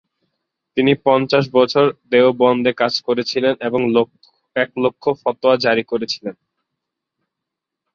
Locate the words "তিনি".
0.77-0.91